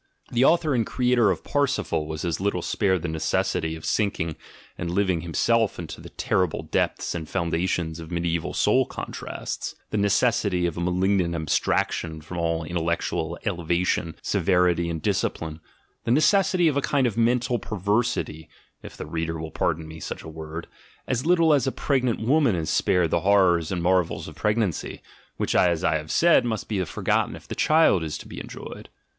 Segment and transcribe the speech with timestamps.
[0.31, 4.35] The author and creator of Parsifal was as little spared the necessity of sinking
[4.75, 10.65] and living himself into the terrible depths and foundations of mediaeval soul contrasts, the necessity
[10.65, 15.59] of a malignant abstraction from all intellectual elevation, severity, and discipline,
[16.03, 18.49] the ne cessity of a kind of mental perversity
[18.81, 20.65] (if the reader will pardon me such a word),
[21.07, 25.03] as little as a pregnant woman is spared the horrors and marvels of pregnancy,
[25.37, 28.89] which, as I have said, must be forgotten if the child is to be enjoyed.